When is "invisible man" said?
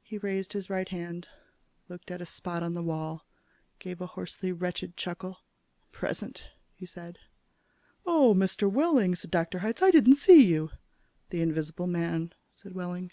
11.42-12.32